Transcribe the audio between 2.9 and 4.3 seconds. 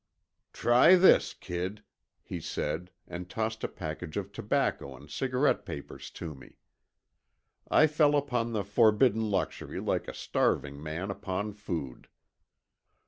and tossed a package